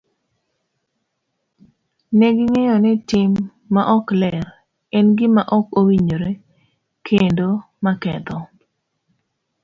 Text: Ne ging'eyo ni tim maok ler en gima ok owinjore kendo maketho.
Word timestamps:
Ne 2.17 2.27
ging'eyo 2.35 2.75
ni 2.83 2.91
tim 3.09 3.31
maok 3.73 4.07
ler 4.21 4.37
en 4.97 5.07
gima 5.17 5.43
ok 5.57 5.65
owinjore 5.79 6.31
kendo 7.07 7.47
maketho. 7.83 8.37